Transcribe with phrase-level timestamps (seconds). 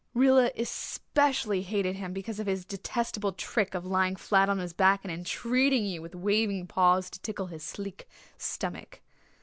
[0.15, 5.01] Rilla especially hated him because of his detestable trick of lying flat on his back
[5.03, 9.01] and entreating you with waving paws to tickle his sleek stomach.